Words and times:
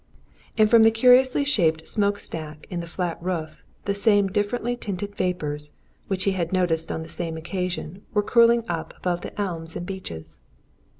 And 0.57 0.67
from 0.67 0.81
the 0.81 0.89
curiously 0.89 1.45
shaped 1.45 1.87
smoke 1.87 2.17
stack 2.17 2.65
in 2.71 2.79
the 2.79 2.87
flat 2.87 3.21
roof, 3.21 3.61
the 3.85 3.93
same 3.93 4.29
differently 4.29 4.75
tinted 4.75 5.13
vapours 5.15 5.73
which 6.07 6.23
he 6.23 6.31
had 6.31 6.51
noticed 6.51 6.91
on 6.91 7.03
the 7.03 7.07
same 7.07 7.37
occasion 7.37 8.01
were 8.11 8.23
curling 8.23 8.63
up 8.67 8.95
above 8.97 9.21
the 9.21 9.39
elms 9.39 9.75
and 9.75 9.85
beeches. 9.85 10.41